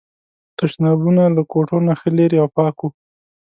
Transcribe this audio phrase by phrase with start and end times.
[0.57, 2.89] تشنابونه له کوټو نه ښه لرې او پاک وو.